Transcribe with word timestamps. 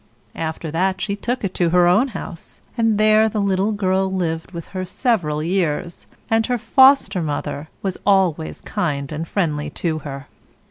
After 0.33 0.71
that 0.71 0.99
she 0.99 1.15
took 1.15 1.43
it 1.43 1.53
to 1.53 1.69
her 1.69 1.85
own 1.87 2.07
house, 2.07 2.59
and 2.75 2.97
there 2.97 3.29
the 3.29 3.39
little 3.39 3.71
girl 3.71 4.11
lived 4.11 4.49
with 4.51 4.69
her 4.73 4.83
several 4.83 5.43
years, 5.43 6.07
and 6.27 6.47
her 6.47 6.57
Foster 6.57 7.21
mother 7.21 7.67
was 7.83 7.99
always 8.03 8.61
kind 8.61 9.11
and 9.11 9.27
friendly 9.27 9.69
to 9.69 9.99
her. 9.99 10.25